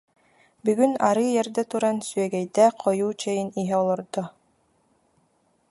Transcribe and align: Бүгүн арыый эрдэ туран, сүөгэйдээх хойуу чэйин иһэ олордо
Бүгүн 0.63 0.91
арыый 1.09 1.31
эрдэ 1.41 1.63
туран, 1.71 1.97
сүөгэйдээх 2.07 2.73
хойуу 2.83 3.11
чэйин 3.21 3.47
иһэ 3.61 3.75
олордо 3.81 4.21